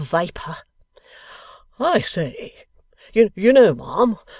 'Viper!' 0.03 0.57
'I 1.79 2.01
say! 2.01 2.65
You 3.13 3.29
know 3.53 3.75
ma'am. 3.75 4.17